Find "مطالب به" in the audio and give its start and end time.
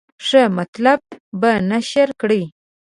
0.57-1.51